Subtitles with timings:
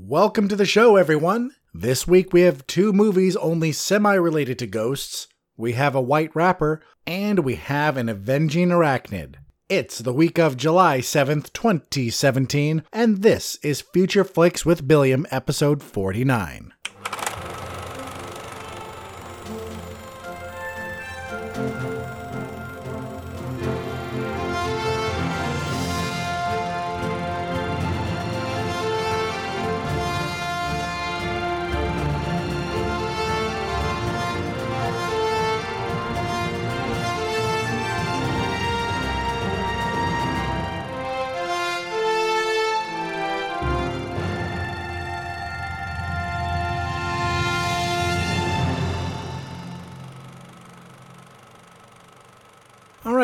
[0.00, 1.50] Welcome to the show, everyone.
[1.74, 5.26] This week we have two movies only semi related to ghosts.
[5.56, 9.34] We have a white rapper, and we have an avenging arachnid.
[9.68, 15.82] It's the week of July 7th, 2017, and this is Future Flicks with Billiam, episode
[15.82, 16.72] 49.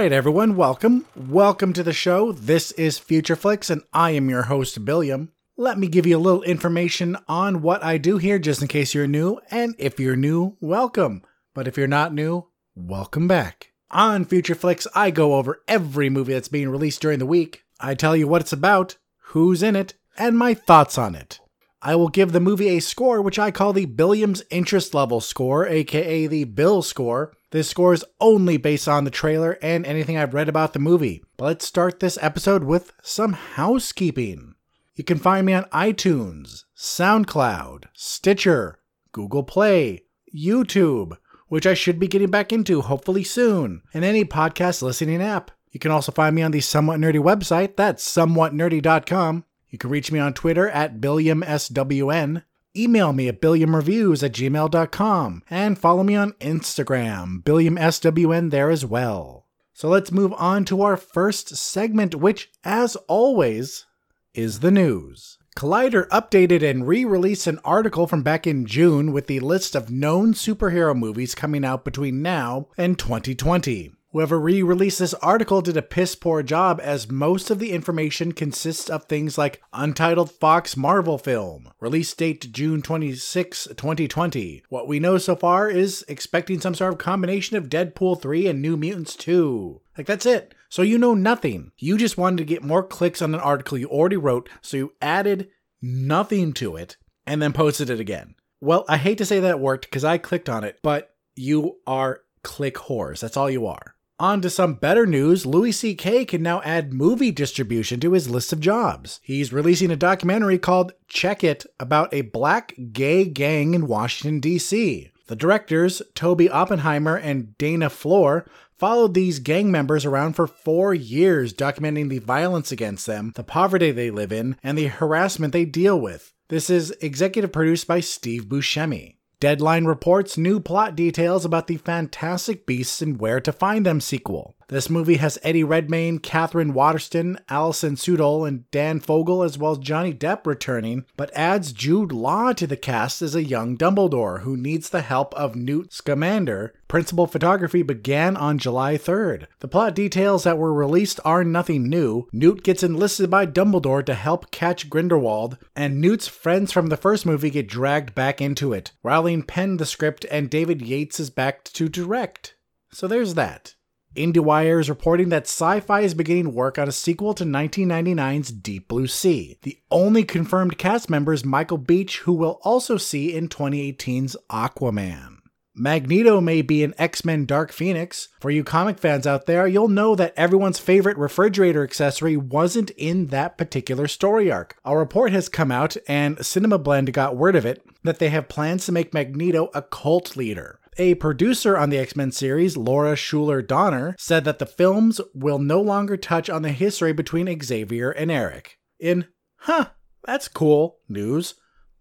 [0.05, 1.07] Right, everyone, welcome.
[1.17, 2.31] Welcome to the show.
[2.31, 5.33] This is Future Flicks, and I am your host, Billiam.
[5.57, 8.93] Let me give you a little information on what I do here, just in case
[8.93, 9.41] you're new.
[9.51, 11.23] And if you're new, welcome.
[11.55, 13.73] But if you're not new, welcome back.
[13.91, 17.65] On Future Flicks, I go over every movie that's being released during the week.
[17.81, 21.41] I tell you what it's about, who's in it, and my thoughts on it.
[21.81, 25.67] I will give the movie a score, which I call the Billiams Interest Level score,
[25.67, 27.33] aka the Bill score.
[27.55, 31.23] This score is only based on the trailer and anything I've read about the movie.
[31.37, 34.57] But let's start this episode with some housekeeping.
[34.97, 38.81] You can find me on iTunes, SoundCloud, Stitcher,
[39.13, 40.03] Google Play,
[40.37, 45.53] YouTube, which I should be getting back into hopefully soon, and any podcast listening app.
[45.71, 49.45] You can also find me on the Somewhat Nerdy website, that's somewhatnerdy.com.
[49.69, 52.43] You can reach me on Twitter at BilliamSWN.
[52.77, 59.47] Email me at billiamreviews at gmail.com and follow me on Instagram, BilliamSWN there as well.
[59.73, 63.87] So let's move on to our first segment, which, as always,
[64.35, 65.39] is the news.
[65.57, 69.91] Collider updated and re released an article from back in June with the list of
[69.91, 73.93] known superhero movies coming out between now and 2020.
[74.15, 78.31] Whoever re released this article did a piss poor job as most of the information
[78.31, 84.63] consists of things like untitled Fox Marvel film, release date June 26, 2020.
[84.69, 88.63] What we know so far is expecting some sort of combination of Deadpool 3 and
[88.63, 89.81] New Mutants 2.
[89.99, 90.55] Like, that's it.
[90.69, 91.73] So you know nothing.
[91.77, 94.93] You just wanted to get more clicks on an article you already wrote, so you
[95.03, 95.49] added
[95.83, 98.37] nothing to it and then posted it again.
[98.61, 102.21] Well, I hate to say that worked because I clicked on it, but you are
[102.45, 103.19] click whores.
[103.19, 103.94] That's all you are.
[104.21, 106.25] On to some better news, Louis C.K.
[106.27, 109.19] can now add movie distribution to his list of jobs.
[109.25, 115.11] He's releasing a documentary called Check It about a black gay gang in Washington, D.C.
[115.27, 118.47] The directors, Toby Oppenheimer and Dana Flor,
[118.79, 123.91] followed these gang members around for four years, documenting the violence against them, the poverty
[123.91, 126.33] they live in, and the harassment they deal with.
[126.49, 129.17] This is executive produced by Steve Buscemi.
[129.45, 134.57] Deadline reports new plot details about the Fantastic Beasts and Where to Find Them sequel.
[134.69, 139.79] This movie has Eddie Redmayne, Katherine Waterston, Alison Sudol, and Dan Fogler, as well as
[139.79, 144.57] Johnny Depp returning, but adds Jude Law to the cast as a young Dumbledore who
[144.57, 146.75] needs the help of Newt Scamander.
[146.89, 149.47] Principal photography began on July 3rd.
[149.61, 152.29] The plot details that were released are nothing new.
[152.33, 157.27] Newt gets enlisted by Dumbledore to help catch Grindelwald, and Newt's friends from the first
[157.27, 158.93] movie get dragged back into it.
[159.03, 162.55] Rowling penned the script, and David Yates is back to direct.
[162.93, 163.75] So there's that.
[164.17, 169.09] IndieWire is reporting that Syfy is beginning work on a sequel to 1999's Deep Blue
[169.09, 169.59] Sea.
[169.63, 175.39] The only confirmed cast member is Michael Beach, who we'll also see in 2018's Aquaman.
[175.77, 178.29] Magneto may be an X Men Dark Phoenix.
[178.39, 183.27] For you comic fans out there, you'll know that everyone's favorite refrigerator accessory wasn't in
[183.29, 184.77] that particular story arc.
[184.85, 188.49] A report has come out, and Cinema Blend got word of it, that they have
[188.49, 190.79] plans to make Magneto a cult leader.
[190.97, 195.59] A producer on the X Men series, Laura Shuler Donner, said that the films will
[195.59, 198.79] no longer touch on the history between Xavier and Erik.
[199.01, 199.87] In, huh,
[200.25, 201.55] that's cool news.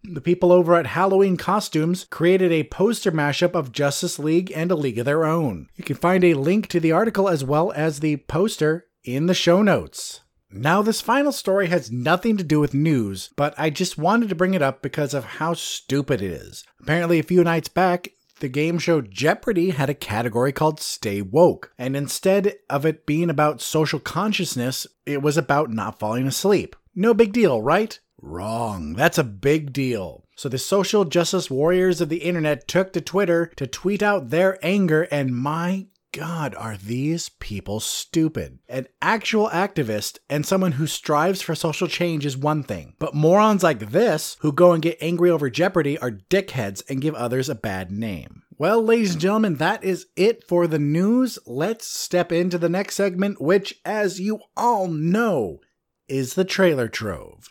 [0.04, 4.76] The people over at Halloween Costumes created a poster mashup of Justice League and a
[4.76, 5.68] League of Their Own.
[5.76, 9.34] You can find a link to the article as well as the poster in the
[9.34, 10.20] show notes.
[10.50, 14.36] Now, this final story has nothing to do with news, but I just wanted to
[14.36, 16.64] bring it up because of how stupid it is.
[16.80, 18.08] Apparently, a few nights back,
[18.44, 23.30] the game show Jeopardy had a category called Stay Woke, and instead of it being
[23.30, 26.76] about social consciousness, it was about not falling asleep.
[26.94, 27.98] No big deal, right?
[28.20, 28.92] Wrong.
[28.92, 30.26] That's a big deal.
[30.36, 34.58] So the social justice warriors of the internet took to Twitter to tweet out their
[34.62, 38.60] anger, and my God, are these people stupid?
[38.68, 43.64] An actual activist and someone who strives for social change is one thing, but morons
[43.64, 47.56] like this, who go and get angry over Jeopardy, are dickheads and give others a
[47.56, 48.44] bad name.
[48.56, 51.36] Well, ladies and gentlemen, that is it for the news.
[51.46, 55.58] Let's step into the next segment, which, as you all know,
[56.06, 57.48] is the trailer trove.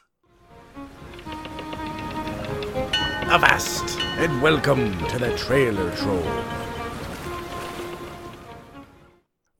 [3.28, 6.63] Avast, and welcome to the trailer trove.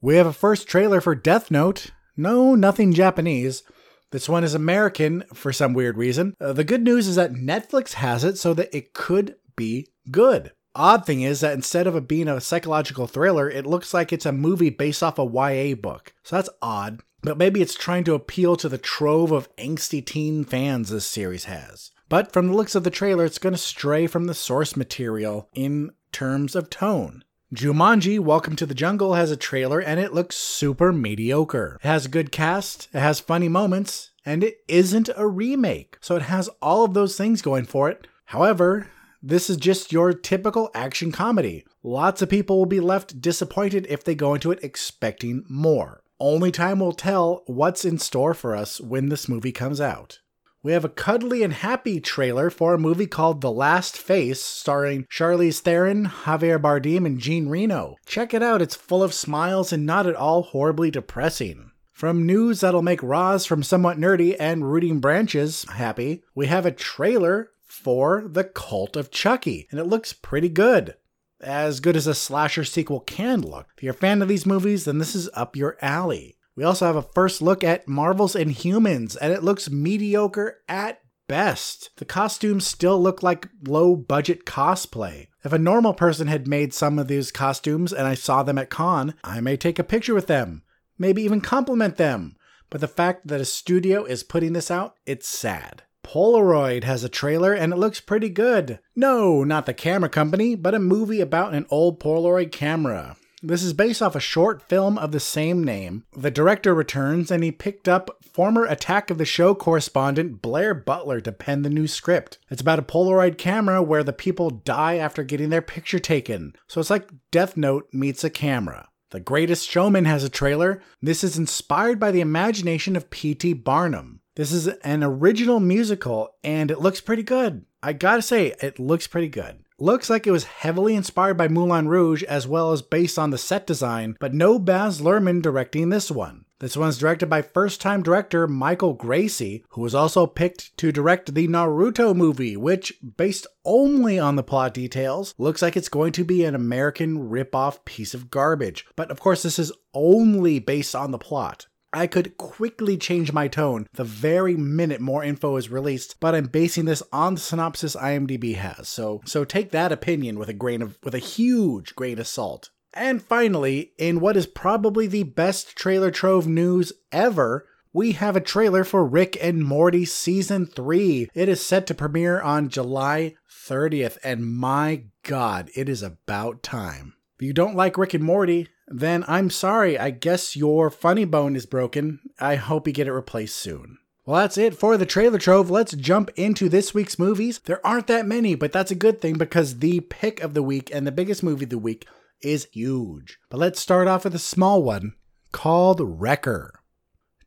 [0.04, 1.92] We have a first trailer for Death Note.
[2.14, 3.62] No, nothing Japanese.
[4.10, 6.36] This one is American for some weird reason.
[6.38, 10.52] Uh, the good news is that Netflix has it so that it could be good.
[10.74, 14.26] Odd thing is that instead of it being a psychological thriller, it looks like it's
[14.26, 16.12] a movie based off a YA book.
[16.22, 20.44] So that's odd, but maybe it's trying to appeal to the trove of angsty teen
[20.44, 21.92] fans this series has.
[22.10, 25.48] But from the looks of the trailer, it's going to stray from the source material
[25.54, 27.24] in terms of tone.
[27.54, 31.78] Jumanji Welcome to the Jungle has a trailer and it looks super mediocre.
[31.84, 35.96] It has a good cast, it has funny moments, and it isn't a remake.
[36.00, 38.08] So it has all of those things going for it.
[38.24, 38.88] However,
[39.22, 41.64] this is just your typical action comedy.
[41.84, 46.02] Lots of people will be left disappointed if they go into it expecting more.
[46.18, 50.18] Only time will tell what's in store for us when this movie comes out.
[50.64, 55.04] We have a cuddly and happy trailer for a movie called The Last Face, starring
[55.10, 57.96] Charlize Theron, Javier Bardem, and Jean Reno.
[58.06, 61.70] Check it out, it's full of smiles and not at all horribly depressing.
[61.92, 66.72] From news that'll make Roz from Somewhat Nerdy and Rooting Branches happy, we have a
[66.72, 70.94] trailer for The Cult of Chucky, and it looks pretty good.
[71.42, 73.66] As good as a slasher sequel can look.
[73.76, 76.38] If you're a fan of these movies, then this is up your alley.
[76.56, 81.90] We also have a first look at Marvel's Inhumans, and it looks mediocre at best.
[81.96, 85.28] The costumes still look like low budget cosplay.
[85.44, 88.70] If a normal person had made some of these costumes and I saw them at
[88.70, 90.62] con, I may take a picture with them,
[90.98, 92.36] maybe even compliment them.
[92.70, 95.82] But the fact that a studio is putting this out, it's sad.
[96.02, 98.78] Polaroid has a trailer and it looks pretty good.
[98.94, 103.16] No, not the camera company, but a movie about an old Polaroid camera.
[103.46, 106.04] This is based off a short film of the same name.
[106.16, 111.20] The director returns and he picked up former Attack of the Show correspondent Blair Butler
[111.20, 112.38] to pen the new script.
[112.50, 116.56] It's about a Polaroid camera where the people die after getting their picture taken.
[116.68, 118.88] So it's like Death Note meets a camera.
[119.10, 120.80] The Greatest Showman has a trailer.
[121.02, 123.52] This is inspired by the imagination of P.T.
[123.52, 124.20] Barnum.
[124.36, 127.66] This is an original musical and it looks pretty good.
[127.82, 129.64] I gotta say, it looks pretty good.
[129.84, 133.36] Looks like it was heavily inspired by Moulin Rouge as well as based on the
[133.36, 136.46] set design, but no Baz Luhrmann directing this one.
[136.58, 141.34] This one's directed by first time director Michael Gracey, who was also picked to direct
[141.34, 146.24] the Naruto movie, which, based only on the plot details, looks like it's going to
[146.24, 148.86] be an American rip-off piece of garbage.
[148.96, 151.66] But of course, this is only based on the plot.
[151.94, 156.46] I could quickly change my tone the very minute more info is released, but I'm
[156.46, 158.88] basing this on the synopsis IMDb has.
[158.88, 162.70] So so take that opinion with a grain of with a huge grain of salt.
[162.92, 168.40] And finally, in what is probably the best trailer trove news ever, we have a
[168.40, 171.28] trailer for Rick and Morty Season 3.
[171.34, 177.14] It is set to premiere on July 30th, and my god, it is about time.
[177.38, 179.98] If you don't like Rick and Morty, then I'm sorry.
[179.98, 182.20] I guess your funny bone is broken.
[182.38, 183.98] I hope you get it replaced soon.
[184.26, 185.70] Well, that's it for the trailer trove.
[185.70, 187.58] Let's jump into this week's movies.
[187.58, 190.90] There aren't that many, but that's a good thing because the pick of the week
[190.94, 192.06] and the biggest movie of the week
[192.40, 193.38] is huge.
[193.50, 195.14] But let's start off with a small one
[195.52, 196.80] called Wrecker.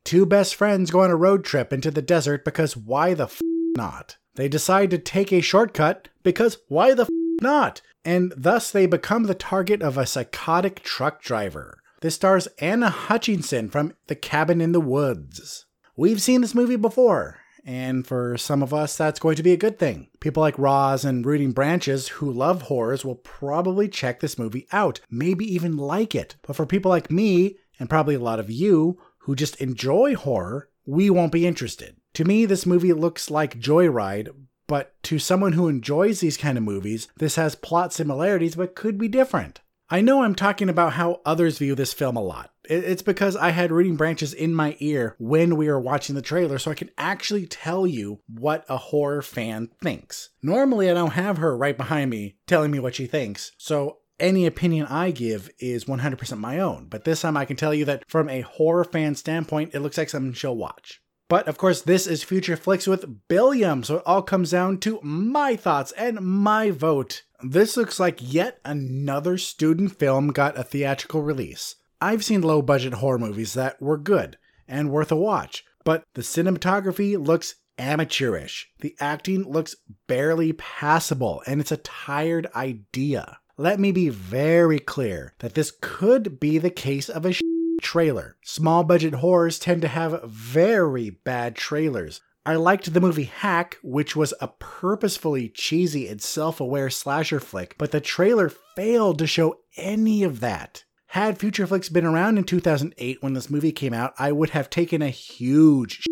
[0.04, 3.40] Two best friends go on a road trip into the desert because why the f
[3.76, 4.16] not?
[4.36, 7.08] They decide to take a shortcut because why the f
[7.42, 7.82] not?
[8.08, 11.82] And thus they become the target of a psychotic truck driver.
[12.00, 15.66] This stars Anna Hutchinson from The Cabin in the Woods.
[15.94, 19.58] We've seen this movie before, and for some of us, that's going to be a
[19.58, 20.08] good thing.
[20.20, 25.00] People like Roz and Rooting Branches who love horrors will probably check this movie out,
[25.10, 26.36] maybe even like it.
[26.46, 30.70] But for people like me, and probably a lot of you, who just enjoy horror,
[30.86, 31.96] we won't be interested.
[32.14, 34.30] To me, this movie looks like Joyride,
[34.68, 38.96] but to someone who enjoys these kind of movies, this has plot similarities but could
[38.96, 39.60] be different.
[39.90, 42.52] I know I'm talking about how others view this film a lot.
[42.64, 46.58] It's because I had Rooting Branches in my ear when we were watching the trailer,
[46.58, 50.28] so I can actually tell you what a horror fan thinks.
[50.42, 54.44] Normally, I don't have her right behind me telling me what she thinks, so any
[54.44, 56.88] opinion I give is 100% my own.
[56.90, 59.96] But this time I can tell you that from a horror fan standpoint, it looks
[59.96, 61.00] like something she'll watch.
[61.28, 64.98] But of course, this is Future Flicks with Billiam, so it all comes down to
[65.02, 71.22] my thoughts and my vote This looks like yet another student film got a theatrical
[71.22, 71.76] release.
[72.00, 76.22] I've seen low budget horror movies that were good and worth a watch, but the
[76.22, 78.70] cinematography looks amateurish.
[78.80, 83.38] The acting looks barely passable, and it's a tired idea.
[83.56, 87.32] Let me be very clear that this could be the case of a
[87.80, 88.36] trailer.
[88.42, 92.20] Small budget horrors tend to have very bad trailers.
[92.44, 97.74] I liked the movie Hack, which was a purposefully cheesy and self aware slasher flick,
[97.78, 100.84] but the trailer failed to show any of that.
[101.08, 104.68] Had Future Flicks been around in 2008 when this movie came out, I would have
[104.68, 106.04] taken a huge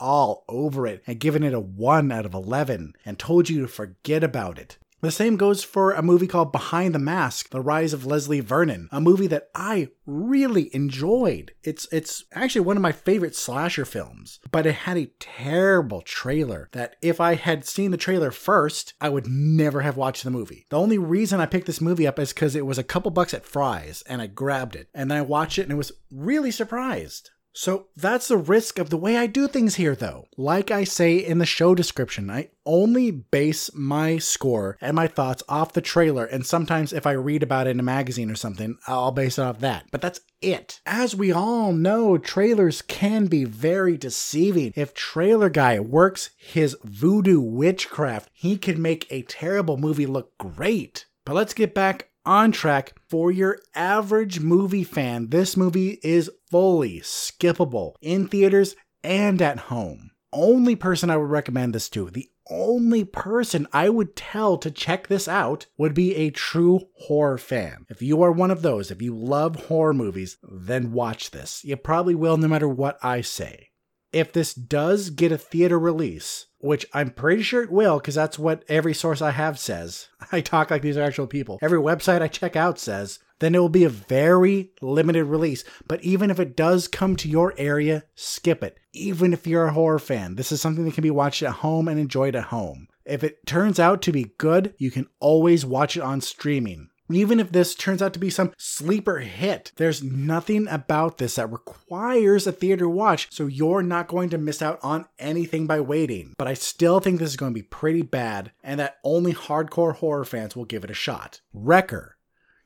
[0.00, 3.68] all over it and given it a 1 out of 11 and told you to
[3.68, 4.78] forget about it.
[5.02, 8.88] The same goes for a movie called Behind the Mask: The Rise of Leslie Vernon,
[8.92, 11.52] a movie that I really enjoyed.
[11.62, 16.68] It's it's actually one of my favorite slasher films, but it had a terrible trailer
[16.72, 20.66] that if I had seen the trailer first, I would never have watched the movie.
[20.68, 23.32] The only reason I picked this movie up is cuz it was a couple bucks
[23.32, 27.30] at Fry's and I grabbed it and then I watched it and was really surprised.
[27.52, 30.28] So that's the risk of the way I do things here, though.
[30.36, 35.42] Like I say in the show description, I only base my score and my thoughts
[35.48, 38.78] off the trailer, and sometimes if I read about it in a magazine or something,
[38.86, 39.86] I'll base it off that.
[39.90, 40.80] But that's it.
[40.86, 44.72] As we all know, trailers can be very deceiving.
[44.76, 51.06] If Trailer Guy works his voodoo witchcraft, he can make a terrible movie look great.
[51.24, 55.28] But let's get back on track for your average movie fan.
[55.28, 60.10] This movie is fully skippable in theaters and at home.
[60.32, 65.06] Only person I would recommend this to, the only person I would tell to check
[65.06, 67.86] this out would be a true horror fan.
[67.88, 71.64] If you are one of those, if you love horror movies, then watch this.
[71.64, 73.68] You probably will no matter what I say.
[74.12, 78.38] If this does get a theater release, which I'm pretty sure it will because that's
[78.38, 80.08] what every source I have says.
[80.32, 81.58] I talk like these are actual people.
[81.62, 85.64] Every website I check out says, then it will be a very limited release.
[85.86, 88.78] But even if it does come to your area, skip it.
[88.92, 91.88] Even if you're a horror fan, this is something that can be watched at home
[91.88, 92.88] and enjoyed at home.
[93.04, 96.90] If it turns out to be good, you can always watch it on streaming.
[97.12, 101.50] Even if this turns out to be some sleeper hit, there's nothing about this that
[101.50, 106.34] requires a theater watch, so you're not going to miss out on anything by waiting.
[106.38, 109.96] But I still think this is going to be pretty bad, and that only hardcore
[109.96, 111.40] horror fans will give it a shot.
[111.52, 112.16] Wrecker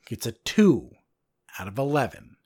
[0.06, 0.90] gets a 2
[1.58, 2.36] out of 11.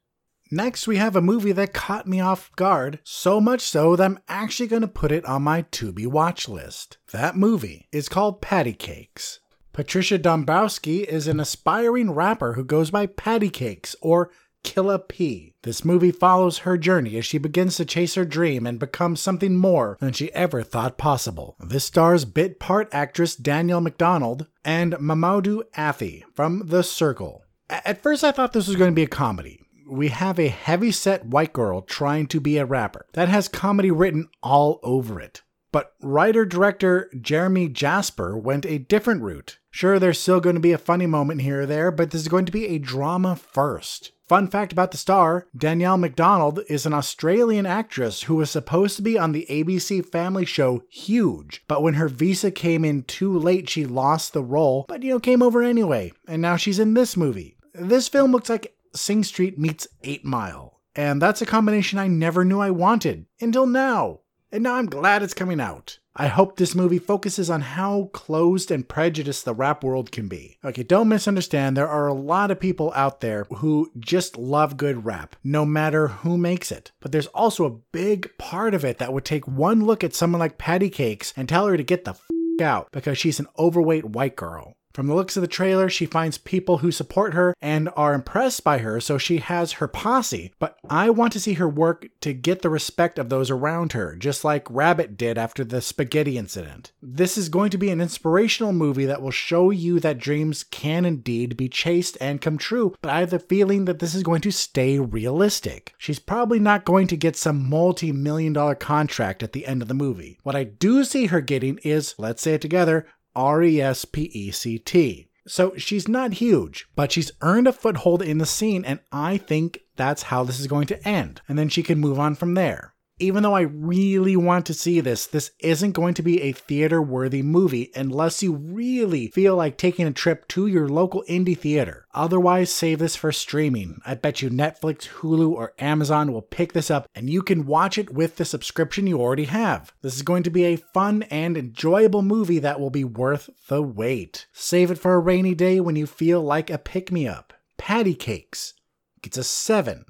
[0.51, 4.19] Next, we have a movie that caught me off guard, so much so that I'm
[4.29, 6.97] actually going to put it on my to be watch list.
[7.13, 9.41] That movie is called Patty Cakes.
[9.75, 14.31] Patricia Dombrowski is an aspiring rapper who goes by Patty Cakes or
[14.65, 15.55] Killa P.
[15.63, 19.55] This movie follows her journey as she begins to chase her dream and become something
[19.55, 21.57] more than she ever thought possible.
[21.61, 27.45] This stars bit part actress Danielle McDonald and Mamoudou Athie from The Circle.
[27.71, 29.61] At first, I thought this was going to be a comedy.
[29.87, 33.91] We have a heavy set white girl trying to be a rapper that has comedy
[33.91, 35.43] written all over it.
[35.71, 39.59] But writer director Geremy Jasper went a different route.
[39.71, 42.29] Sure, there's still going to be a funny moment here or there, but this is
[42.29, 44.13] going to be a drama first.
[44.27, 49.03] Fun fact about the star Danielle McDonald is an Australian actress who was supposed to
[49.03, 53.69] be on the ABC family show Huge, but when her visa came in too late,
[53.69, 57.17] she lost the role, but you know, came over anyway, and now she's in this
[57.17, 57.58] movie.
[57.79, 62.45] This film looks like Sing Street meets 8 Mile, and that's a combination I never
[62.45, 64.21] knew I wanted until now
[64.51, 65.99] and now I'm glad it's coming out.
[66.17, 70.59] I hope this movie focuses on how closed and prejudiced the rap world can be.
[70.65, 75.05] Okay, don't misunderstand, there are a lot of people out there who just love good
[75.05, 76.91] rap, no matter who makes it.
[77.01, 80.41] But there's also a big part of it that would take one look at someone
[80.41, 82.23] like Patty Cakes and tell her to get the f
[82.61, 84.78] out because she's an overweight white girl.
[84.99, 88.65] From the looks of the trailer, she finds people who support her and are impressed
[88.65, 90.53] by her, so she has her posse.
[90.59, 94.17] But I want to see her work to get the respect of those around her,
[94.17, 96.91] just like Rabbit did after the spaghetti incident.
[97.01, 101.05] This is going to be an inspirational movie that will show you that dreams can
[101.05, 104.41] indeed be chased and come true, but I have the feeling that this is going
[104.41, 105.95] to stay realistic.
[105.97, 109.87] She's probably not going to get some multi million dollar contract at the end of
[109.87, 110.41] the movie.
[110.43, 113.07] What I do see her getting is, let's say it together,
[113.39, 115.29] R E S P E C T.
[115.47, 119.79] So she's not huge, but she's earned a foothold in the scene, and I think
[119.95, 121.41] that's how this is going to end.
[121.49, 122.95] And then she can move on from there.
[123.19, 127.03] Even though I really want to see this, this isn't going to be a theater
[127.03, 132.07] worthy movie unless you really feel like taking a trip to your local indie theater.
[132.15, 134.01] Otherwise, save this for streaming.
[134.07, 137.99] I bet you Netflix, Hulu, or Amazon will pick this up and you can watch
[137.99, 139.93] it with the subscription you already have.
[140.03, 143.83] This is going to be a fun and enjoyable movie that will be worth the
[143.83, 144.47] wait.
[144.53, 147.53] Save it for a rainy day when you feel like a pick me up.
[147.77, 148.75] Patty Cakes
[149.23, 150.05] gets a 7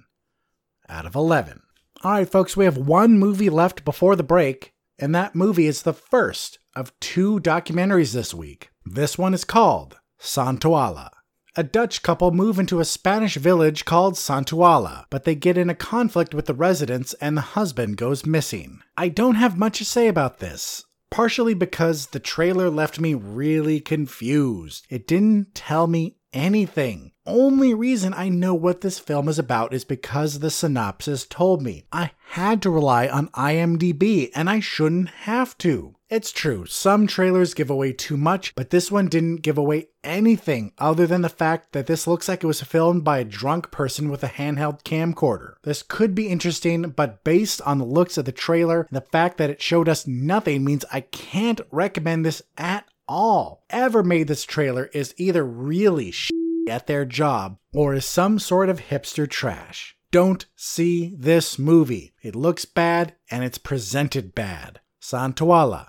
[0.88, 1.62] out of 11.
[2.04, 5.82] All right, folks, we have one movie left before the break, and that movie is
[5.82, 8.70] the first of two documentaries this week.
[8.84, 11.10] This one is called Santoalla.
[11.56, 15.74] A Dutch couple move into a Spanish village called Santoalla, but they get in a
[15.74, 18.80] conflict with the residents and the husband goes missing.
[18.96, 23.80] I don't have much to say about this partially because the trailer left me really
[23.80, 24.86] confused.
[24.90, 27.12] It didn't tell me anything.
[27.30, 31.84] Only reason I know what this film is about is because the synopsis told me.
[31.92, 35.94] I had to rely on IMDb, and I shouldn't have to.
[36.08, 40.72] It's true, some trailers give away too much, but this one didn't give away anything
[40.78, 44.08] other than the fact that this looks like it was filmed by a drunk person
[44.08, 45.56] with a handheld camcorder.
[45.64, 49.36] This could be interesting, but based on the looks of the trailer and the fact
[49.36, 53.64] that it showed us nothing means I can't recommend this at all.
[53.68, 56.30] Ever made this trailer is either really sh-
[56.70, 59.96] at their job or is some sort of hipster trash.
[60.10, 62.14] Don't see this movie.
[62.22, 64.80] It looks bad and it's presented bad.
[65.02, 65.88] Santoalla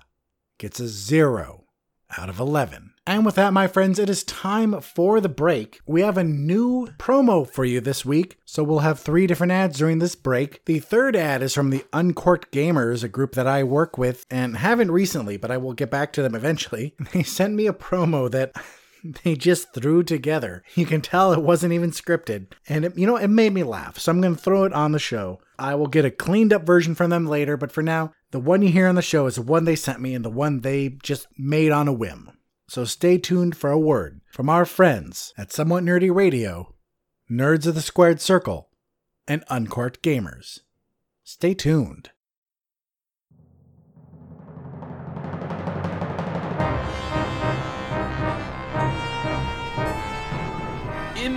[0.58, 1.64] gets a 0
[2.18, 2.92] out of 11.
[3.06, 5.80] And with that, my friends, it is time for the break.
[5.86, 9.78] We have a new promo for you this week, so we'll have three different ads
[9.78, 10.64] during this break.
[10.66, 14.58] The third ad is from the Uncorked Gamers, a group that I work with and
[14.58, 16.94] haven't recently, but I will get back to them eventually.
[17.12, 18.52] They sent me a promo that
[19.24, 20.62] they just threw together.
[20.74, 22.52] You can tell it wasn't even scripted.
[22.68, 23.98] And it, you know, it made me laugh.
[23.98, 25.40] So I'm going to throw it on the show.
[25.58, 28.62] I will get a cleaned up version from them later, but for now, the one
[28.62, 30.96] you hear on the show is the one they sent me and the one they
[31.02, 32.30] just made on a whim.
[32.68, 36.74] So stay tuned for a word from our friends at Somewhat Nerdy Radio,
[37.30, 38.68] Nerds of the Squared Circle,
[39.26, 40.60] and Uncorked Gamers.
[41.24, 42.10] Stay tuned.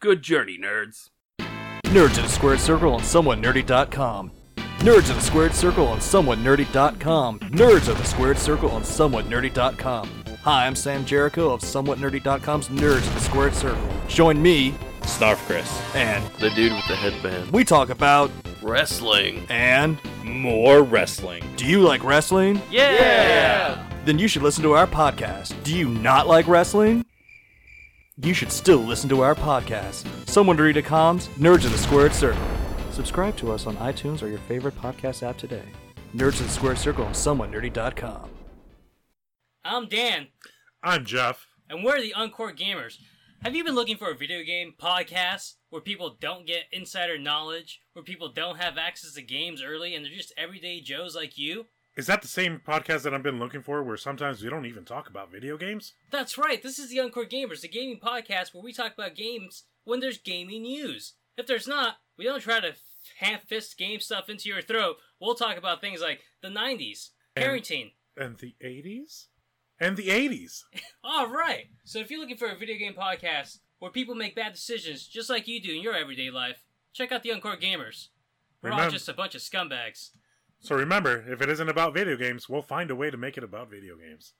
[0.00, 1.10] Good journey, nerds.
[1.84, 4.30] Nerds of the Squared Circle on SomewhatNerdy.com.
[4.78, 7.38] Nerds of the Squared Circle on SomewhatNerdy.com.
[7.40, 10.24] Nerds of the Squared Circle on SomewhatNerdy.com.
[10.42, 13.88] Hi, I'm Sam Jericho of SomewhatNerdy.com's Nerds of the Squared Circle.
[14.06, 15.80] Join me, Snarf Chris.
[15.94, 17.50] and The dude with the headband.
[17.52, 18.30] we talk about
[18.62, 19.46] Wrestling.
[19.48, 21.42] and More wrestling.
[21.56, 22.60] do you like wrestling?
[22.70, 23.82] Yeah!
[24.04, 25.54] Then you should listen to our podcast.
[25.64, 27.04] Do you not like wrestling?
[28.18, 30.04] You should still listen to our podcast.
[30.24, 32.40] SomewhatNerdy.com's Nerds of the Squared Circle.
[32.90, 35.64] Subscribe to us on iTunes or your favorite podcast app today.
[36.14, 38.30] Nerds of the Squared Circle on SomewhatNerdy.com.
[39.64, 40.28] I'm Dan,
[40.82, 41.46] I'm Jeff.
[41.68, 42.96] and we're the Uncorked Gamers.
[43.42, 47.82] Have you been looking for a video game podcast where people don't get insider knowledge,
[47.92, 51.66] where people don't have access to games early, and they're just everyday Joes like you?
[51.96, 54.84] Is that the same podcast that I've been looking for where sometimes we don't even
[54.84, 55.94] talk about video games?
[56.10, 59.64] That's right, this is the Uncorked Gamers, the gaming podcast where we talk about games
[59.84, 61.14] when there's gaming news.
[61.38, 62.74] If there's not, we don't try to
[63.20, 64.96] hand fist game stuff into your throat.
[65.20, 67.44] We'll talk about things like the 90s, And-
[68.16, 69.26] And the 80s?
[69.80, 70.64] And the 80s.
[71.04, 71.66] All right.
[71.84, 75.30] So if you're looking for a video game podcast where people make bad decisions just
[75.30, 78.08] like you do in your everyday life, check out the Uncorked Gamers.
[78.62, 80.10] We're all just a bunch of scumbags.
[80.60, 83.44] So remember, if it isn't about video games, we'll find a way to make it
[83.44, 84.34] about video games.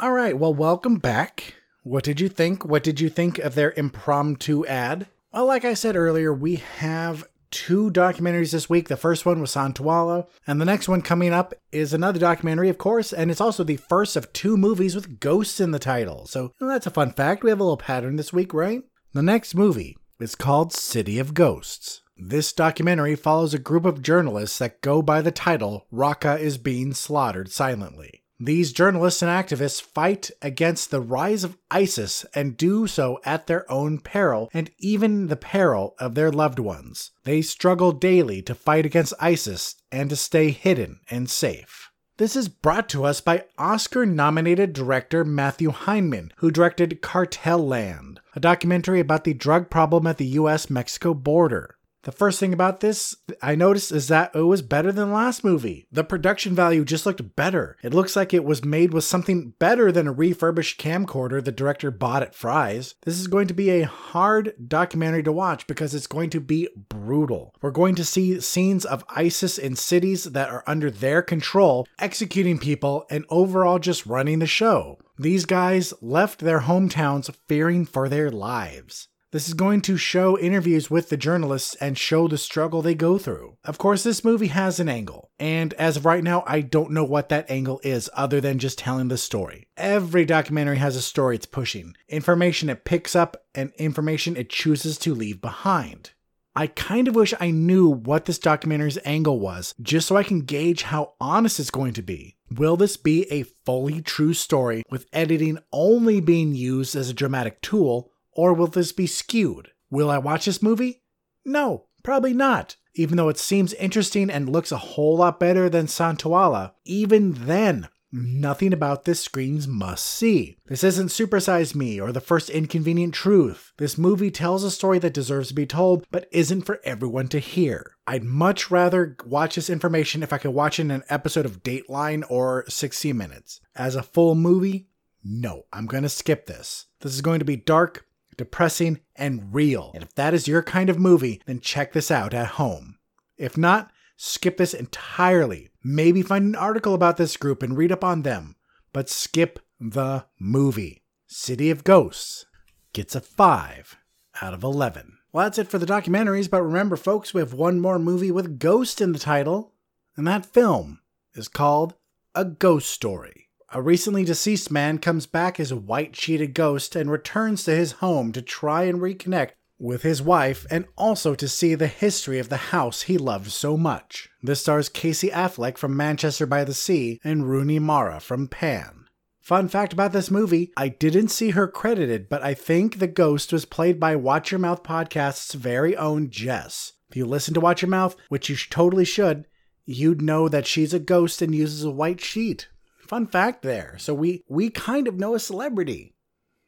[0.00, 1.54] All right, well, welcome back.
[1.82, 2.64] What did you think?
[2.64, 5.06] What did you think of their impromptu ad?
[5.32, 8.88] Well, like I said earlier, we have two documentaries this week.
[8.88, 12.78] The first one was Santoalla, and the next one coming up is another documentary, of
[12.78, 16.26] course, and it's also the first of two movies with ghosts in the title.
[16.26, 17.44] So that's a fun fact.
[17.44, 18.82] We have a little pattern this week, right?
[19.12, 22.00] The next movie is called City of Ghosts.
[22.16, 26.94] This documentary follows a group of journalists that go by the title Raqqa is being
[26.94, 28.22] slaughtered silently.
[28.38, 33.70] These journalists and activists fight against the rise of ISIS and do so at their
[33.70, 37.10] own peril and even the peril of their loved ones.
[37.24, 41.90] They struggle daily to fight against ISIS and to stay hidden and safe.
[42.16, 48.20] This is brought to us by Oscar nominated director Matthew Heineman, who directed Cartel Land,
[48.36, 51.76] a documentary about the drug problem at the US Mexico border.
[52.04, 55.42] The first thing about this I noticed is that it was better than the last
[55.42, 55.86] movie.
[55.90, 57.76] The production value just looked better.
[57.82, 61.90] It looks like it was made with something better than a refurbished camcorder the director
[61.90, 62.94] bought at Fry's.
[63.04, 66.68] This is going to be a hard documentary to watch because it's going to be
[66.90, 67.54] brutal.
[67.62, 72.58] We're going to see scenes of ISIS in cities that are under their control, executing
[72.58, 74.98] people, and overall just running the show.
[75.18, 79.08] These guys left their hometowns fearing for their lives.
[79.34, 83.18] This is going to show interviews with the journalists and show the struggle they go
[83.18, 83.56] through.
[83.64, 87.02] Of course, this movie has an angle, and as of right now, I don't know
[87.02, 89.66] what that angle is other than just telling the story.
[89.76, 94.98] Every documentary has a story it's pushing, information it picks up, and information it chooses
[94.98, 96.12] to leave behind.
[96.54, 100.42] I kind of wish I knew what this documentary's angle was, just so I can
[100.42, 102.36] gauge how honest it's going to be.
[102.52, 107.60] Will this be a fully true story with editing only being used as a dramatic
[107.62, 109.70] tool, or will this be skewed?
[109.90, 111.02] Will I watch this movie?
[111.44, 112.76] No, probably not.
[112.94, 117.88] Even though it seems interesting and looks a whole lot better than Santoalla, even then,
[118.12, 120.58] nothing about this screams must see.
[120.66, 123.72] This isn't Supersize Me or The First Inconvenient Truth.
[123.78, 127.40] This movie tells a story that deserves to be told, but isn't for everyone to
[127.40, 127.96] hear.
[128.06, 131.64] I'd much rather watch this information if I could watch it in an episode of
[131.64, 133.60] Dateline or 60 Minutes.
[133.74, 134.86] As a full movie,
[135.24, 136.86] no, I'm going to skip this.
[137.00, 139.90] This is going to be dark, depressing, and real.
[139.94, 142.96] And if that is your kind of movie, then check this out at home.
[143.36, 145.70] If not, skip this entirely.
[145.82, 148.56] Maybe find an article about this group and read up on them,
[148.92, 151.02] but skip the movie.
[151.26, 152.46] City of Ghosts
[152.92, 153.96] gets a 5
[154.40, 155.18] out of 11.
[155.32, 158.60] Well, that's it for the documentaries, but remember, folks, we have one more movie with
[158.60, 159.74] Ghost in the title,
[160.16, 161.00] and that film
[161.34, 161.94] is called
[162.36, 163.43] A Ghost Story.
[163.76, 167.90] A recently deceased man comes back as a white sheeted ghost and returns to his
[167.92, 172.50] home to try and reconnect with his wife and also to see the history of
[172.50, 174.28] the house he loved so much.
[174.40, 179.06] This stars Casey Affleck from Manchester by the Sea and Rooney Mara from Pan.
[179.40, 183.52] Fun fact about this movie, I didn't see her credited, but I think the ghost
[183.52, 186.92] was played by Watch Your Mouth podcast's very own Jess.
[187.10, 189.48] If you listen to Watch Your Mouth, which you totally should,
[189.84, 192.68] you'd know that she's a ghost and uses a white sheet.
[193.06, 193.96] Fun fact there.
[193.98, 196.14] So we we kind of know a celebrity.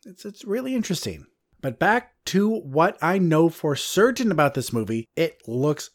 [0.04, 1.26] It's it's really interesting.
[1.62, 5.90] But back to what I know for certain about this movie, it looks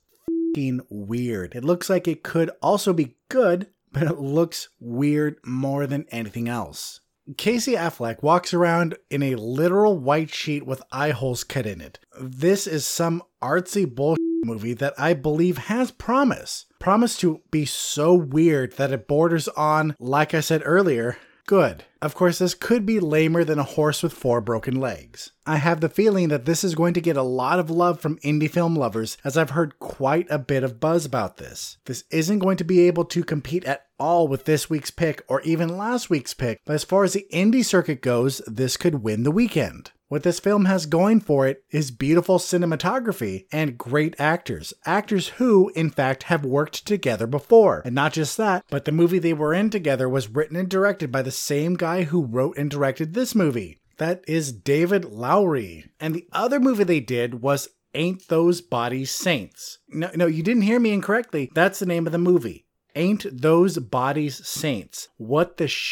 [0.90, 1.56] weird.
[1.56, 6.50] It looks like it could also be good, but it looks weird more than anything
[6.50, 7.01] else.
[7.38, 12.00] Casey Affleck walks around in a literal white sheet with eye holes cut in it.
[12.20, 16.66] This is some artsy bullshit movie that I believe has promise.
[16.80, 21.86] Promise to be so weird that it borders on, like I said earlier, good.
[22.02, 25.32] Of course, this could be lamer than a horse with four broken legs.
[25.46, 28.18] I have the feeling that this is going to get a lot of love from
[28.20, 31.78] indie film lovers, as I've heard quite a bit of buzz about this.
[31.86, 35.42] This isn't going to be able to compete at all with this week's pick or
[35.42, 39.24] even last week's pick, but as far as the indie circuit goes, this could win
[39.24, 39.92] the weekend.
[40.12, 44.74] What this film has going for it is beautiful cinematography and great actors.
[44.86, 47.82] Actors who, in fact, have worked together before.
[47.86, 51.14] And not just that, but the movie they were in together was written and directed
[51.14, 53.80] by the same guy who wrote and directed this movie.
[54.00, 55.86] That is David Lowery.
[55.98, 59.80] And the other movie they did was Ain't Those Bodies Saints.
[59.88, 61.50] No, no, you didn't hear me incorrectly.
[61.56, 62.66] That's the name of the movie.
[62.98, 65.08] Ain't Those Bodies Saints.
[65.16, 65.92] What the sh?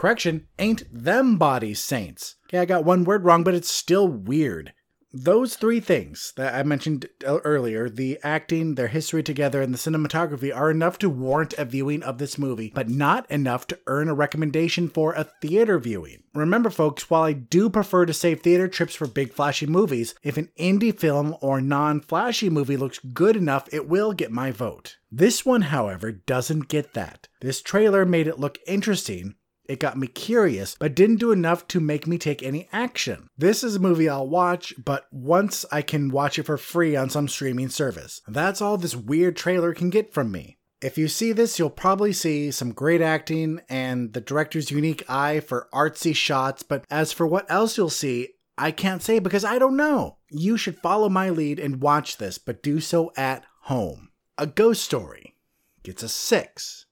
[0.00, 2.36] Correction, ain't them bodies saints.
[2.48, 4.72] Okay, I got one word wrong, but it's still weird.
[5.12, 10.56] Those three things that I mentioned earlier the acting, their history together, and the cinematography
[10.56, 14.14] are enough to warrant a viewing of this movie, but not enough to earn a
[14.14, 16.22] recommendation for a theater viewing.
[16.32, 20.38] Remember, folks, while I do prefer to save theater trips for big flashy movies, if
[20.38, 24.96] an indie film or non flashy movie looks good enough, it will get my vote.
[25.12, 27.28] This one, however, doesn't get that.
[27.42, 29.34] This trailer made it look interesting,
[29.70, 33.28] it got me curious, but didn't do enough to make me take any action.
[33.38, 37.08] This is a movie I'll watch, but once I can watch it for free on
[37.08, 38.20] some streaming service.
[38.26, 40.58] That's all this weird trailer can get from me.
[40.82, 45.38] If you see this, you'll probably see some great acting and the director's unique eye
[45.38, 49.60] for artsy shots, but as for what else you'll see, I can't say because I
[49.60, 50.16] don't know.
[50.30, 54.08] You should follow my lead and watch this, but do so at home.
[54.36, 55.36] A Ghost Story
[55.84, 56.86] gets a 6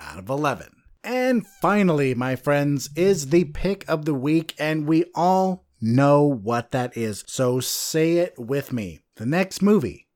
[0.00, 0.79] out of 11.
[1.02, 6.72] And finally, my friends, is the pick of the week, and we all know what
[6.72, 7.24] that is.
[7.26, 9.00] So say it with me.
[9.16, 10.08] The next movie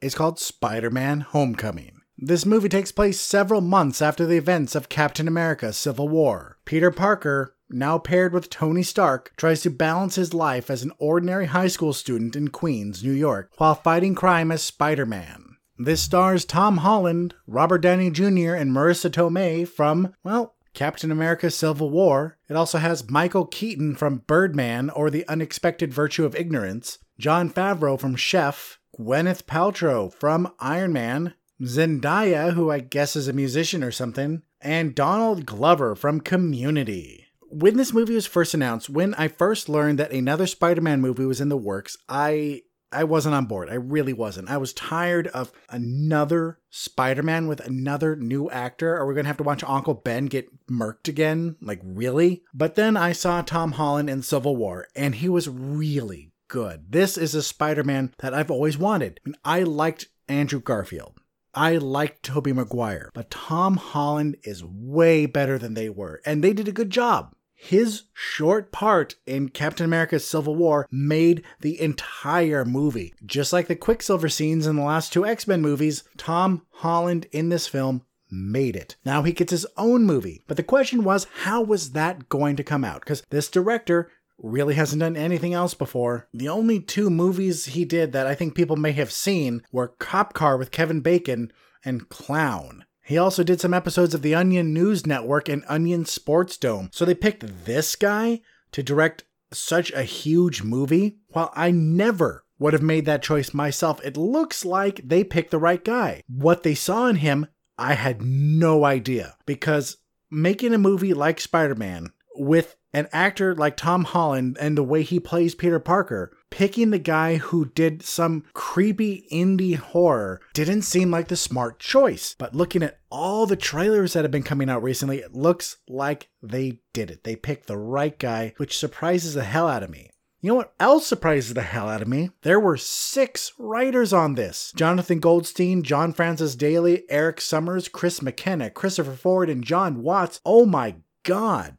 [0.00, 2.00] is called Spider Man Homecoming.
[2.16, 6.58] This movie takes place several months after the events of Captain America Civil War.
[6.64, 11.46] Peter Parker, now paired with Tony Stark, tries to balance his life as an ordinary
[11.46, 15.47] high school student in Queens, New York, while fighting crime as Spider Man.
[15.80, 21.90] This stars Tom Holland, Robert Downey Jr., and Marisa Tomei from, well, Captain America Civil
[21.90, 22.36] War.
[22.48, 27.98] It also has Michael Keaton from Birdman or The Unexpected Virtue of Ignorance, Jon Favreau
[27.98, 33.92] from Chef, Gwyneth Paltrow from Iron Man, Zendaya, who I guess is a musician or
[33.92, 37.26] something, and Donald Glover from Community.
[37.50, 41.24] When this movie was first announced, when I first learned that another Spider Man movie
[41.24, 43.68] was in the works, I I wasn't on board.
[43.68, 44.50] I really wasn't.
[44.50, 48.96] I was tired of another Spider Man with another new actor.
[48.96, 51.56] Are we going to have to watch Uncle Ben get murked again?
[51.60, 52.42] Like, really?
[52.54, 56.90] But then I saw Tom Holland in Civil War, and he was really good.
[56.92, 59.20] This is a Spider Man that I've always wanted.
[59.24, 61.20] I, mean, I liked Andrew Garfield.
[61.54, 66.52] I liked Tobey Maguire, but Tom Holland is way better than they were, and they
[66.52, 67.34] did a good job.
[67.60, 73.12] His short part in Captain America Civil War made the entire movie.
[73.26, 77.48] Just like the Quicksilver scenes in the last two X Men movies, Tom Holland in
[77.48, 78.94] this film made it.
[79.04, 80.44] Now he gets his own movie.
[80.46, 83.00] But the question was, how was that going to come out?
[83.00, 86.28] Because this director really hasn't done anything else before.
[86.32, 90.32] The only two movies he did that I think people may have seen were Cop
[90.32, 91.52] Car with Kevin Bacon
[91.84, 92.84] and Clown.
[93.08, 96.90] He also did some episodes of the Onion News Network and Onion Sports Dome.
[96.92, 98.42] So they picked this guy
[98.72, 101.16] to direct such a huge movie.
[101.28, 105.58] While I never would have made that choice myself, it looks like they picked the
[105.58, 106.22] right guy.
[106.28, 107.46] What they saw in him,
[107.78, 109.36] I had no idea.
[109.46, 109.96] Because
[110.30, 115.02] making a movie like Spider Man with an actor like Tom Holland and the way
[115.02, 121.10] he plays Peter Parker, picking the guy who did some creepy indie horror didn't seem
[121.10, 122.34] like the smart choice.
[122.38, 126.28] But looking at all the trailers that have been coming out recently, it looks like
[126.42, 127.24] they did it.
[127.24, 130.10] They picked the right guy, which surprises the hell out of me.
[130.40, 132.30] You know what else surprises the hell out of me?
[132.42, 138.70] There were six writers on this Jonathan Goldstein, John Francis Daley, Erik Sommers, Chris McKenna,
[138.70, 140.40] Christopher Ford, and Jon Watts.
[140.46, 141.76] Oh my god.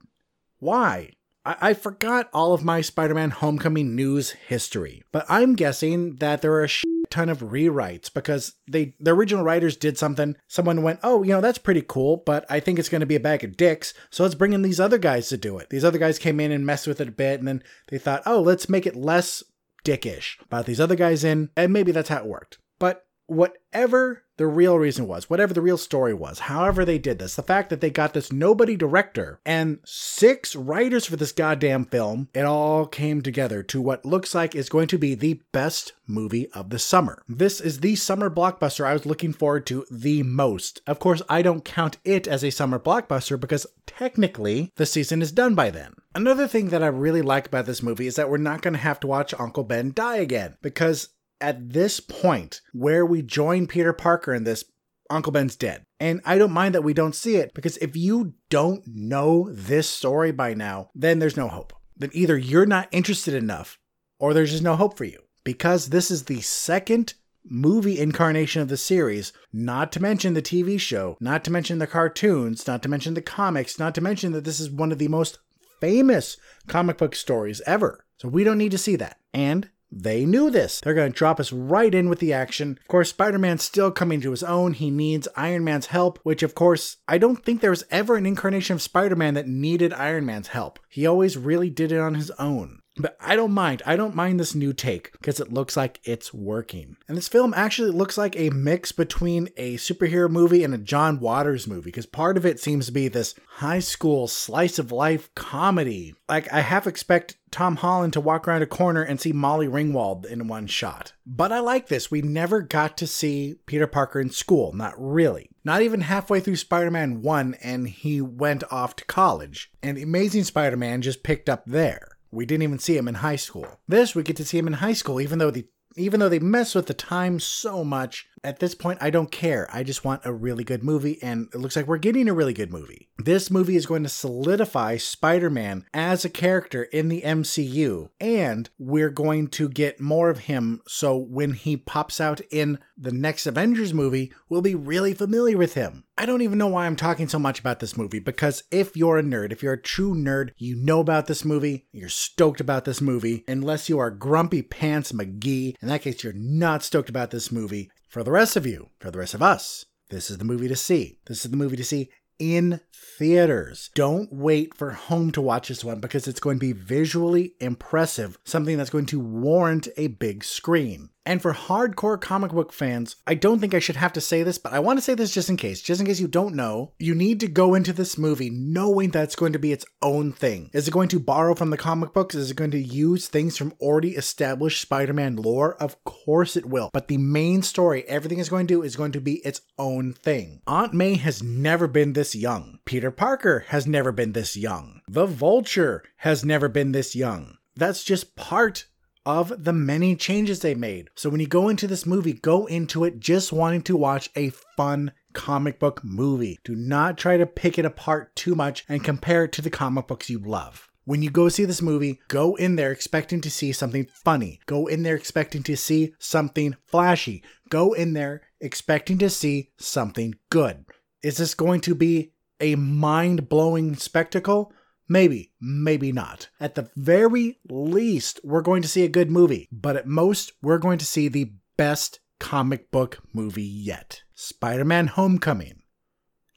[0.57, 1.13] Why?
[1.45, 6.53] I, forgot all of my Spider Man Homecoming news history, but I'm guessing that there
[6.53, 6.69] are a
[7.09, 10.35] ton of rewrites because they the original writers did something.
[10.47, 13.15] Someone went, "Oh, you know that's pretty cool, but I think it's going to be
[13.15, 15.85] a bag of dicks, so let's bring in these other guys to do it." These
[15.85, 18.41] other guys came in and messed with it a bit, and then they thought, "Oh,
[18.41, 19.43] let's make it less
[19.83, 22.59] dickish." Brought these other guys in, and maybe that's how it worked.
[22.79, 27.35] But whatever the real reason was, whatever the real story was, however they did this,
[27.35, 32.29] the fact that they got this nobody director and six writers for this goddamn film,
[32.33, 36.49] it all came together to what looks like is going to be the best movie
[36.51, 37.21] of the summer.
[37.27, 40.81] This is the summer blockbuster I was looking forward to the most.
[40.87, 45.33] Of course, I don't count it as a summer blockbuster because technically the season is
[45.33, 45.95] done by then.
[46.15, 48.79] Another thing that I really like about this movie is that we're not going to
[48.79, 51.09] have to watch Uncle Ben die again because
[51.41, 54.63] at this point where we join Peter Parker in this,
[55.09, 55.83] Uncle Ben's dead.
[55.99, 59.89] And I don't mind that we don't see it because if you don't know this
[59.89, 61.73] story by now, then there's no hope.
[61.97, 63.79] Then either you're not interested enough
[64.19, 65.19] or there's just no hope for you.
[65.43, 70.79] Because this is the second movie incarnation of the series, not to mention the TV
[70.79, 74.43] show, not to mention the cartoons, not to mention the comics, not to mention that
[74.43, 75.39] this is one of the most
[75.79, 78.05] famous comic book stories ever.
[78.17, 79.17] So we don't need to see that.
[79.33, 80.81] And they knew this.
[80.81, 82.77] They're going to drop us right in with the action.
[82.81, 84.73] Of course, Spider Man's still coming to his own.
[84.73, 88.25] He needs Iron Man's help, which, of course, I don't think there was ever an
[88.25, 90.79] incarnation of Spider Man that needed Iron Man's help.
[90.89, 92.81] He always really did it on his own.
[92.99, 93.81] But I don't mind.
[93.85, 96.97] I don't mind this new take because it looks like it's working.
[97.07, 101.21] And this film actually looks like a mix between a superhero movie and a John
[101.21, 105.33] Waters movie because part of it seems to be this high school slice of life
[105.33, 106.13] comedy.
[106.27, 110.25] Like, I half expect Tom Holland to walk around a corner and see Molly Ringwald
[110.25, 111.13] in one shot.
[111.25, 112.11] But I like this.
[112.11, 114.73] We never got to see Peter Parker in school.
[114.73, 115.49] Not really.
[115.63, 119.71] Not even halfway through Spider Man 1, and he went off to college.
[119.81, 122.08] And Amazing Spider Man just picked up there.
[122.31, 123.79] We didn't even see him in high school.
[123.87, 125.65] This we get to see him in high school, even though the
[125.95, 129.67] even though they mess with the time so much, At this point, I don't care.
[129.71, 132.53] I just want a really good movie, and it looks like we're getting a really
[132.53, 133.09] good movie.
[133.17, 138.69] This movie is going to solidify Spider Man as a character in the MCU, and
[138.77, 143.45] we're going to get more of him so when he pops out in the next
[143.45, 146.03] Avengers movie, we'll be really familiar with him.
[146.17, 149.17] I don't even know why I'm talking so much about this movie because if you're
[149.17, 152.85] a nerd, if you're a true nerd, you know about this movie, you're stoked about
[152.85, 155.75] this movie, unless you are Grumpy Pants McGee.
[155.81, 157.89] In that case, you're not stoked about this movie.
[158.09, 160.75] For the rest of you, for the rest of us, this is the movie to
[160.75, 161.19] see.
[161.27, 163.91] This is the movie to see in theaters.
[163.93, 168.39] Don't wait for home to watch this one because it's going to be visually impressive,
[168.45, 171.11] something that's going to warrant a big screen.
[171.29, 174.57] And for hardcore comic book fans, I don't think I should have to say this,
[174.57, 175.79] but I want to say this just in case.
[175.79, 179.25] Just in case you don't know, you need to go into this movie knowing that
[179.25, 180.71] it's going to be its own thing.
[180.73, 182.33] Is it going to borrow from the comic books?
[182.33, 185.75] Is it going to use things from already established Spider Man lore?
[185.75, 186.89] Of course it will.
[186.93, 190.13] But the main story, everything is going to do, is going to be its own
[190.13, 190.63] thing.
[190.65, 192.79] Aunt May has never been this young.
[192.85, 195.01] Peter Parker has never been this young.
[195.07, 197.57] The Vulture has never been this young.
[197.75, 198.87] That's just part
[199.25, 201.09] of the many changes they made.
[201.15, 204.51] So when you go into this movie, go into it just wanting to watch a
[204.77, 206.57] fun comic book movie.
[206.63, 210.07] Do not try to pick it apart too much and compare it to the comic
[210.07, 210.89] books you love.
[211.05, 214.59] When you go see this movie, go in there expecting to see something funny.
[214.67, 217.43] Go in there expecting to see something flashy.
[217.69, 220.85] Go in there expecting to see something good.
[221.23, 224.71] Is this going to be a mind blowing spectacle?
[225.11, 226.49] Maybe, maybe not.
[226.59, 230.77] At the very least, we're going to see a good movie, but at most, we're
[230.77, 234.21] going to see the best comic book movie yet.
[234.35, 235.81] Spider Man Homecoming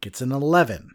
[0.03, 0.93] gets an 11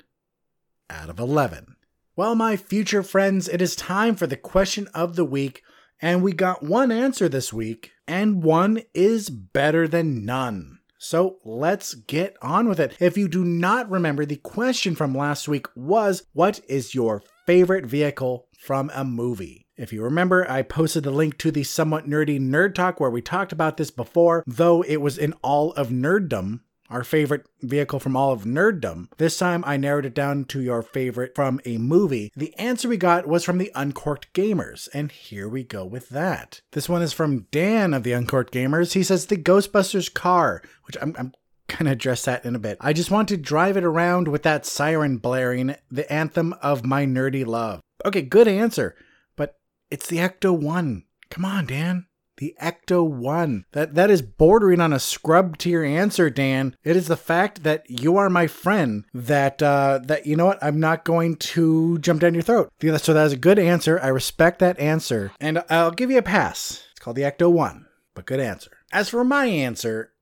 [0.92, 1.76] out of 11.
[2.16, 5.64] Well, my future friends, it is time for the question of the week,
[6.00, 10.78] and we got one answer this week, and one is better than none.
[11.00, 12.98] So let's get on with it.
[13.00, 17.86] If you do not remember, the question from last week was What is your favorite
[17.86, 19.66] vehicle from a movie?
[19.78, 23.22] If you remember, I posted the link to the somewhat nerdy Nerd Talk where we
[23.22, 28.16] talked about this before, though it was in all of nerddom our favorite vehicle from
[28.16, 29.08] all of nerddom.
[29.18, 32.32] This time I narrowed it down to your favorite from a movie.
[32.36, 36.62] The answer we got was from the Uncorked Gamers, and here we go with that.
[36.72, 38.94] This one is from Dan of the Uncorked Gamers.
[38.94, 41.34] He says the Ghostbusters car, which I'm, I'm
[41.68, 42.78] gonna address that in a bit.
[42.82, 47.06] I just want to drive it around with that siren blaring, the anthem of my
[47.06, 47.82] nerdy love.
[48.06, 48.96] Okay, good answer,
[49.36, 49.56] but
[49.92, 51.04] it's the Ecto 1.
[51.30, 53.66] Come on, Dan the Ecto 1.
[53.74, 56.76] That that is bordering on a scrub tier answer, Dan.
[56.84, 60.64] It is the fact that you are my friend that uh that you know what,
[60.64, 62.72] I'm not going to jump down your throat.
[62.82, 64.00] So that is a good answer.
[64.02, 65.32] I respect that answer.
[65.40, 66.84] And I'll give you a pass.
[66.92, 68.72] It's called the Ecto 1, but good answer.
[68.92, 70.14] As for my answer,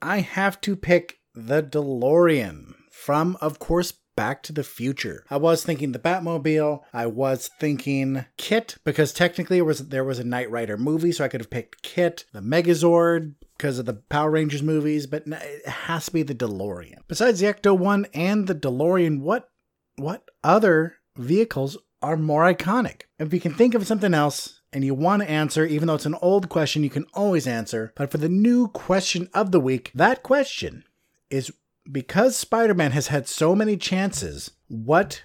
[0.00, 5.24] I have to pick the DeLorean from of course Back to the Future.
[5.30, 6.80] I was thinking the Batmobile.
[6.92, 11.28] I was thinking KITT because technically was there was a Knight Rider movie, so I
[11.28, 16.06] could have picked KITT, the Megazord because of the Power Rangers movies, but it has
[16.06, 16.98] to be the DeLorean.
[17.06, 19.50] Besides the Ecto One and the DeLorean, what
[19.94, 23.02] what other vehicles are more iconic?
[23.20, 26.06] If you can think of something else, and you want to answer, even though it's
[26.06, 27.92] an old question, you can always answer.
[27.96, 30.84] But for the new question of the week, that question
[31.30, 31.52] is
[31.90, 35.22] because Spider Man has had so many chances, what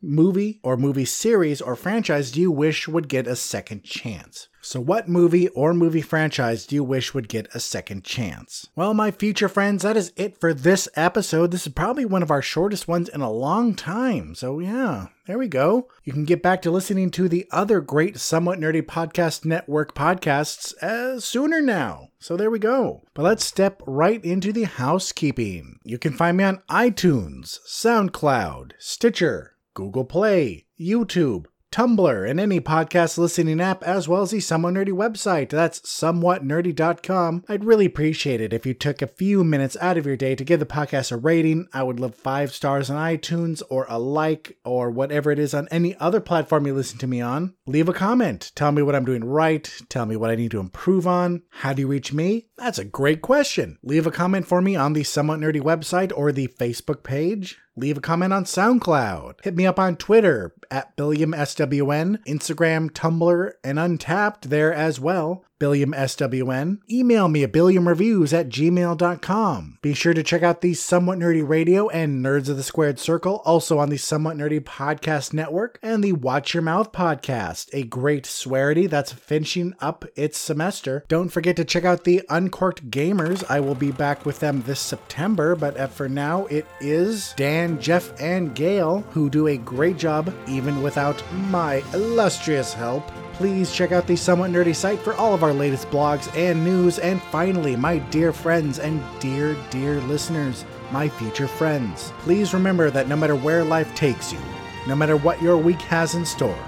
[0.00, 4.48] movie or movie series or franchise do you wish would get a second chance?
[4.60, 8.66] So, what movie or movie franchise do you wish would get a second chance?
[8.76, 11.52] Well, my future friends, that is it for this episode.
[11.52, 14.34] This is probably one of our shortest ones in a long time.
[14.34, 15.88] So, yeah, there we go.
[16.04, 20.74] You can get back to listening to the other great Somewhat Nerdy Podcast Network podcasts
[20.82, 22.08] uh, sooner now.
[22.18, 23.04] So, there we go.
[23.14, 25.78] But let's step right into the housekeeping.
[25.84, 33.16] You can find me on iTunes, SoundCloud, Stitcher, Google Play, YouTube, Tumblr, and any podcast
[33.16, 35.50] listening app, as well as the Somewhat Nerdy website.
[35.50, 37.44] That's somewhatnerdy.com.
[37.48, 40.44] I'd really appreciate it if you took a few minutes out of your day to
[40.44, 41.68] give the podcast a rating.
[41.72, 45.68] I would love five stars on iTunes or a like or whatever it is on
[45.70, 47.54] any other platform you listen to me on.
[47.64, 48.50] Leave a comment.
[48.56, 49.72] Tell me what I'm doing right.
[49.88, 51.42] Tell me what I need to improve on.
[51.50, 52.48] How do you reach me?
[52.56, 53.78] That's a great question.
[53.84, 57.98] Leave a comment for me on the Somewhat Nerdy website or the Facebook page leave
[57.98, 59.44] a comment on SoundCloud.
[59.44, 65.44] Hit me up on Twitter at BilliamSWN, Instagram, Tumblr, and Untappd there as well.
[65.58, 66.78] Billiam SWN.
[66.90, 69.78] Email me at billiamreviews at gmail.com.
[69.82, 73.42] Be sure to check out the Somewhat Nerdy Radio and Nerds of the Squared Circle,
[73.44, 78.26] also on the Somewhat Nerdy Podcast Network, and the Watch Your Mouth Podcast, a great
[78.26, 81.04] swearity that's finishing up its semester.
[81.08, 83.44] Don't forget to check out the Uncorked Gamers.
[83.48, 87.80] I will be back with them this September, but uh, for now, it is Dan,
[87.80, 93.06] Jeff, and Gail who do a great job even without my illustrious help.
[93.34, 96.98] Please check out the Somewhat Nerdy site for all of our latest blogs and news.
[96.98, 103.08] And finally, my dear friends and dear, dear listeners, my future friends, please remember that
[103.08, 104.38] no matter where life takes you,
[104.86, 106.58] no matter what your week has in store,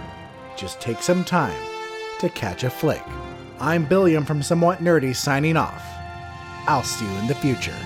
[0.57, 1.61] just take some time
[2.21, 3.03] to catch a flick.
[3.61, 5.85] I'm Billiam from Somewhat Nerdy signing off.
[6.67, 7.77] I'll see you in the future.